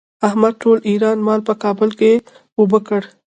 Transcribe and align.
احمد 0.27 0.53
ټول 0.61 0.77
ايران 0.89 1.17
مال 1.27 1.41
په 1.47 1.53
کابل 1.63 1.89
کې 1.99 2.11
اوبه 2.59 2.79
کړ. 2.87 3.01